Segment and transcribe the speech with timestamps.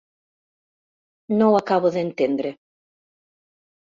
[1.41, 2.53] No ho acabo d'entendre.